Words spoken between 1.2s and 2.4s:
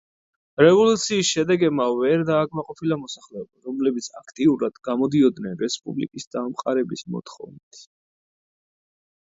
შედეგებმა ვერ